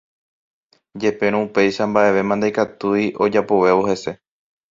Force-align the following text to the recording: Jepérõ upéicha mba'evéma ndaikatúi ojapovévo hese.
Jepérõ 1.03 1.41
upéicha 1.47 1.85
mba'evéma 1.91 2.35
ndaikatúi 2.39 3.03
ojapovévo 3.27 3.83
hese. 3.93 4.11